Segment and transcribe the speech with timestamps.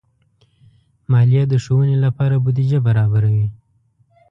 [1.11, 3.47] مالیه د ښوونې لپاره بودیجه برابروي.